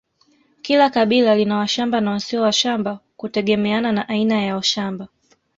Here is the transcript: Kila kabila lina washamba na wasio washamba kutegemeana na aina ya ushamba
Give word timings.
Kila 0.61 0.89
kabila 0.89 1.35
lina 1.35 1.57
washamba 1.57 2.01
na 2.01 2.11
wasio 2.11 2.41
washamba 2.41 2.99
kutegemeana 3.17 3.91
na 3.91 4.09
aina 4.09 4.41
ya 4.43 4.57
ushamba 4.57 5.07